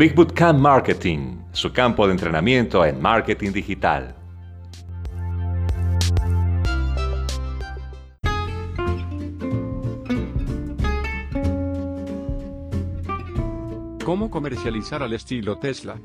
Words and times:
Big 0.00 0.14
Bootcamp 0.14 0.58
Marketing, 0.58 1.42
su 1.52 1.74
campo 1.74 2.06
de 2.06 2.12
entrenamiento 2.12 2.86
en 2.86 3.02
marketing 3.02 3.52
digital. 3.52 4.14
¿Cómo 14.02 14.30
comercializar 14.30 15.02
al 15.02 15.12
estilo 15.12 15.58
Tesla? 15.58 16.00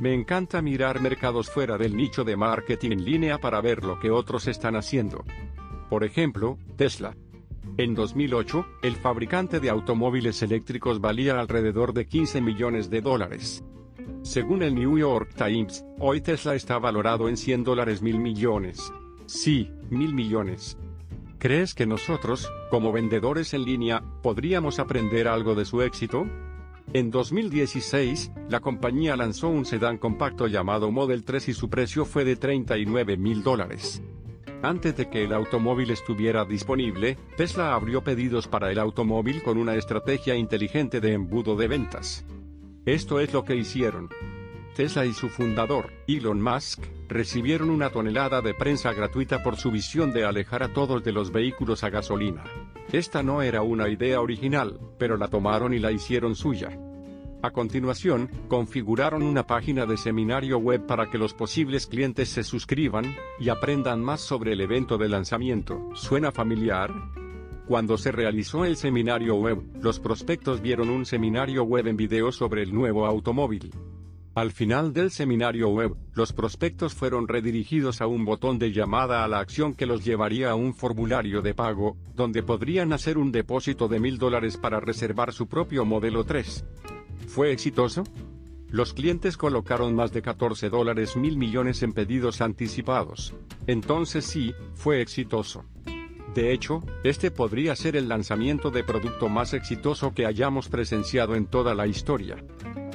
Me 0.00 0.14
encanta 0.14 0.62
mirar 0.62 1.02
mercados 1.02 1.50
fuera 1.50 1.76
del 1.76 1.94
nicho 1.94 2.24
de 2.24 2.38
marketing 2.38 2.92
en 2.92 3.04
línea 3.04 3.36
para 3.36 3.60
ver 3.60 3.84
lo 3.84 4.00
que 4.00 4.10
otros 4.10 4.46
están 4.46 4.76
haciendo. 4.76 5.26
Por 5.90 6.04
ejemplo, 6.04 6.56
Tesla. 6.76 7.14
En 7.78 7.94
2008, 7.94 8.66
el 8.82 8.96
fabricante 8.96 9.60
de 9.60 9.70
automóviles 9.70 10.42
eléctricos 10.42 11.00
valía 11.00 11.38
alrededor 11.38 11.92
de 11.92 12.06
15 12.06 12.40
millones 12.40 12.88
de 12.88 13.02
dólares. 13.02 13.64
Según 14.22 14.62
el 14.62 14.74
New 14.74 14.98
York 14.98 15.34
Times, 15.36 15.84
hoy 15.98 16.20
Tesla 16.20 16.54
está 16.54 16.78
valorado 16.78 17.28
en 17.28 17.36
100 17.36 17.64
dólares 17.64 18.02
mil 18.02 18.18
millones. 18.18 18.92
Sí, 19.26 19.70
mil 19.90 20.14
millones. 20.14 20.78
¿Crees 21.38 21.74
que 21.74 21.86
nosotros, 21.86 22.50
como 22.70 22.92
vendedores 22.92 23.52
en 23.52 23.64
línea, 23.64 24.02
podríamos 24.22 24.78
aprender 24.78 25.28
algo 25.28 25.54
de 25.54 25.64
su 25.64 25.82
éxito? 25.82 26.26
En 26.92 27.10
2016, 27.10 28.32
la 28.48 28.60
compañía 28.60 29.16
lanzó 29.16 29.48
un 29.48 29.66
sedán 29.66 29.98
compacto 29.98 30.46
llamado 30.46 30.90
Model 30.90 31.24
3 31.24 31.50
y 31.50 31.52
su 31.52 31.68
precio 31.68 32.04
fue 32.04 32.24
de 32.24 32.36
39 32.36 33.16
mil 33.16 33.42
dólares. 33.42 34.02
Antes 34.66 34.96
de 34.96 35.08
que 35.08 35.22
el 35.22 35.32
automóvil 35.32 35.92
estuviera 35.92 36.44
disponible, 36.44 37.16
Tesla 37.36 37.72
abrió 37.72 38.02
pedidos 38.02 38.48
para 38.48 38.72
el 38.72 38.80
automóvil 38.80 39.40
con 39.44 39.58
una 39.58 39.76
estrategia 39.76 40.34
inteligente 40.34 41.00
de 41.00 41.12
embudo 41.12 41.54
de 41.54 41.68
ventas. 41.68 42.26
Esto 42.84 43.20
es 43.20 43.32
lo 43.32 43.44
que 43.44 43.54
hicieron. 43.54 44.10
Tesla 44.74 45.06
y 45.06 45.12
su 45.12 45.28
fundador, 45.28 45.92
Elon 46.08 46.42
Musk, 46.42 46.82
recibieron 47.08 47.70
una 47.70 47.90
tonelada 47.90 48.42
de 48.42 48.54
prensa 48.54 48.92
gratuita 48.92 49.44
por 49.44 49.54
su 49.56 49.70
visión 49.70 50.12
de 50.12 50.24
alejar 50.24 50.64
a 50.64 50.72
todos 50.72 51.04
de 51.04 51.12
los 51.12 51.30
vehículos 51.30 51.84
a 51.84 51.90
gasolina. 51.90 52.42
Esta 52.90 53.22
no 53.22 53.42
era 53.42 53.62
una 53.62 53.88
idea 53.88 54.20
original, 54.20 54.80
pero 54.98 55.16
la 55.16 55.28
tomaron 55.28 55.74
y 55.74 55.78
la 55.78 55.92
hicieron 55.92 56.34
suya. 56.34 56.76
A 57.42 57.50
continuación, 57.50 58.30
configuraron 58.48 59.22
una 59.22 59.46
página 59.46 59.86
de 59.86 59.96
seminario 59.96 60.58
web 60.58 60.86
para 60.86 61.10
que 61.10 61.18
los 61.18 61.34
posibles 61.34 61.86
clientes 61.86 62.30
se 62.30 62.42
suscriban 62.42 63.14
y 63.38 63.50
aprendan 63.50 64.02
más 64.02 64.20
sobre 64.20 64.52
el 64.52 64.60
evento 64.60 64.98
de 64.98 65.08
lanzamiento. 65.08 65.90
¿Suena 65.94 66.32
familiar? 66.32 66.92
Cuando 67.66 67.98
se 67.98 68.12
realizó 68.12 68.64
el 68.64 68.76
seminario 68.76 69.34
web, 69.34 69.62
los 69.80 70.00
prospectos 70.00 70.62
vieron 70.62 70.88
un 70.88 71.04
seminario 71.04 71.64
web 71.64 71.86
en 71.88 71.96
video 71.96 72.32
sobre 72.32 72.62
el 72.62 72.72
nuevo 72.72 73.06
automóvil. 73.06 73.70
Al 74.36 74.52
final 74.52 74.92
del 74.92 75.10
seminario 75.10 75.68
web, 75.70 75.96
los 76.14 76.32
prospectos 76.32 76.94
fueron 76.94 77.26
redirigidos 77.26 78.00
a 78.00 78.06
un 78.06 78.24
botón 78.24 78.58
de 78.58 78.70
llamada 78.70 79.24
a 79.24 79.28
la 79.28 79.38
acción 79.38 79.74
que 79.74 79.86
los 79.86 80.04
llevaría 80.04 80.50
a 80.50 80.54
un 80.54 80.74
formulario 80.74 81.42
de 81.42 81.54
pago, 81.54 81.96
donde 82.14 82.42
podrían 82.42 82.92
hacer 82.92 83.18
un 83.18 83.32
depósito 83.32 83.88
de 83.88 83.98
mil 83.98 84.18
dólares 84.18 84.58
para 84.58 84.78
reservar 84.78 85.32
su 85.32 85.46
propio 85.46 85.84
modelo 85.84 86.24
3. 86.24 86.64
¿Fue 87.36 87.52
exitoso? 87.52 88.02
Los 88.70 88.94
clientes 88.94 89.36
colocaron 89.36 89.94
más 89.94 90.10
de 90.10 90.22
14 90.22 90.70
dólares 90.70 91.18
mil 91.18 91.36
millones 91.36 91.82
en 91.82 91.92
pedidos 91.92 92.40
anticipados. 92.40 93.34
Entonces 93.66 94.24
sí, 94.24 94.54
fue 94.72 95.02
exitoso. 95.02 95.66
De 96.34 96.54
hecho, 96.54 96.82
este 97.04 97.30
podría 97.30 97.76
ser 97.76 97.94
el 97.94 98.08
lanzamiento 98.08 98.70
de 98.70 98.84
producto 98.84 99.28
más 99.28 99.52
exitoso 99.52 100.14
que 100.14 100.24
hayamos 100.24 100.70
presenciado 100.70 101.34
en 101.34 101.44
toda 101.44 101.74
la 101.74 101.86
historia. 101.86 102.42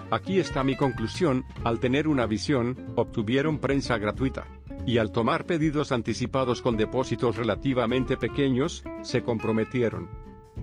Aquí 0.10 0.40
está 0.40 0.64
mi 0.64 0.76
conclusión, 0.76 1.46
al 1.64 1.80
tener 1.80 2.08
una 2.08 2.26
visión, 2.26 2.94
obtuvieron 2.96 3.60
prensa 3.60 4.00
gratuita. 4.00 4.48
Y 4.88 4.98
al 4.98 5.12
tomar 5.12 5.46
pedidos 5.46 5.92
anticipados 5.92 6.64
con 6.64 6.78
depósitos 6.78 7.36
relativamente 7.36 8.18
pequeños, 8.18 8.84
se 9.04 9.22
comprometieron. 9.22 10.10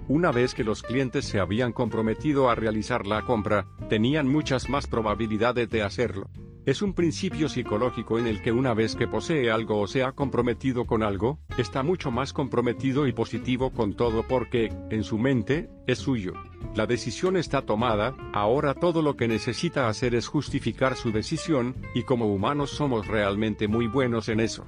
Una 0.06 0.32
vez 0.32 0.54
que 0.54 0.64
los 0.64 0.82
clientes 0.82 1.24
se 1.24 1.40
habían 1.40 1.72
comprometido 1.72 2.48
a 2.48 2.54
realizar 2.54 3.06
la 3.06 3.22
compra, 3.22 3.66
tenían 3.88 4.28
muchas 4.28 4.70
más 4.70 4.86
probabilidades 4.86 5.68
de 5.68 5.82
hacerlo. 5.82 6.30
Es 6.64 6.82
un 6.82 6.92
principio 6.92 7.48
psicológico 7.48 8.18
en 8.18 8.26
el 8.26 8.42
que 8.42 8.52
una 8.52 8.74
vez 8.74 8.94
que 8.94 9.08
posee 9.08 9.50
algo 9.50 9.80
o 9.80 9.86
se 9.86 10.02
ha 10.02 10.12
comprometido 10.12 10.84
con 10.84 11.02
algo, 11.02 11.38
está 11.56 11.82
mucho 11.82 12.10
más 12.10 12.34
comprometido 12.34 13.06
y 13.06 13.12
positivo 13.12 13.70
con 13.70 13.94
todo 13.94 14.22
porque, 14.28 14.70
en 14.90 15.02
su 15.02 15.16
mente, 15.16 15.70
es 15.86 15.98
suyo. 15.98 16.34
La 16.74 16.86
decisión 16.86 17.38
está 17.38 17.62
tomada, 17.62 18.14
ahora 18.34 18.74
todo 18.74 19.00
lo 19.00 19.16
que 19.16 19.28
necesita 19.28 19.88
hacer 19.88 20.14
es 20.14 20.26
justificar 20.26 20.94
su 20.94 21.10
decisión, 21.10 21.74
y 21.94 22.02
como 22.02 22.26
humanos 22.26 22.70
somos 22.70 23.06
realmente 23.06 23.66
muy 23.66 23.86
buenos 23.86 24.28
en 24.28 24.40
eso. 24.40 24.66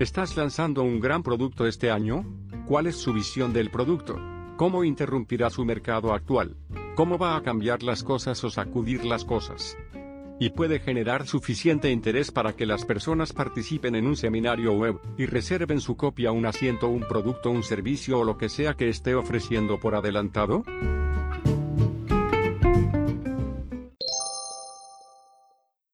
¿Estás 0.00 0.36
lanzando 0.36 0.82
un 0.82 1.00
gran 1.00 1.22
producto 1.22 1.66
este 1.66 1.90
año? 1.90 2.24
¿Cuál 2.66 2.86
es 2.86 2.96
su 2.96 3.12
visión 3.12 3.52
del 3.52 3.70
producto? 3.70 4.18
¿Cómo 4.56 4.84
interrumpirá 4.84 5.50
su 5.50 5.66
mercado 5.66 6.14
actual? 6.14 6.56
¿Cómo 6.94 7.18
va 7.18 7.36
a 7.36 7.42
cambiar 7.42 7.82
las 7.82 8.02
cosas 8.02 8.42
o 8.42 8.48
sacudir 8.48 9.04
las 9.04 9.22
cosas? 9.22 9.76
Y 10.40 10.48
puede 10.48 10.80
generar 10.80 11.26
suficiente 11.26 11.90
interés 11.90 12.30
para 12.30 12.54
que 12.54 12.64
las 12.64 12.86
personas 12.86 13.34
participen 13.34 13.94
en 13.96 14.06
un 14.06 14.16
seminario 14.16 14.72
web 14.72 14.98
y 15.18 15.26
reserven 15.26 15.82
su 15.82 15.98
copia, 15.98 16.32
un 16.32 16.46
asiento, 16.46 16.88
un 16.88 17.02
producto, 17.06 17.50
un 17.50 17.62
servicio 17.62 18.20
o 18.20 18.24
lo 18.24 18.38
que 18.38 18.48
sea 18.48 18.72
que 18.72 18.88
esté 18.88 19.14
ofreciendo 19.14 19.78
por 19.78 19.94
adelantado? 19.94 20.64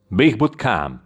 Big 0.09 0.37
Bootcamp, 0.37 1.01